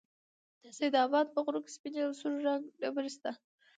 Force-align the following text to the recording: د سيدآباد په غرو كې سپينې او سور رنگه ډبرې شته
د 0.61 0.63
سيدآباد 0.77 1.27
په 1.33 1.39
غرو 1.45 1.59
كې 1.65 1.71
سپينې 1.75 1.99
او 2.05 2.11
سور 2.19 2.33
رنگه 2.45 2.69
ډبرې 2.81 3.09
شته 3.15 3.31